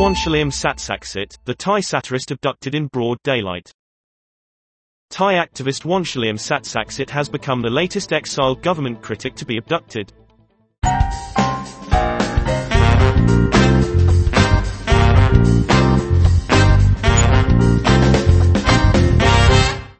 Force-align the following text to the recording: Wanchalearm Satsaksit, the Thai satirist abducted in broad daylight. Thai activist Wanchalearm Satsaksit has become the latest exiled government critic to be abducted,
Wanchalearm 0.00 0.50
Satsaksit, 0.50 1.36
the 1.44 1.54
Thai 1.54 1.80
satirist 1.80 2.30
abducted 2.30 2.74
in 2.74 2.86
broad 2.86 3.18
daylight. 3.22 3.70
Thai 5.10 5.34
activist 5.34 5.84
Wanchalearm 5.84 6.38
Satsaksit 6.38 7.10
has 7.10 7.28
become 7.28 7.60
the 7.60 7.68
latest 7.68 8.10
exiled 8.10 8.62
government 8.62 9.02
critic 9.02 9.34
to 9.34 9.44
be 9.44 9.58
abducted, 9.58 10.10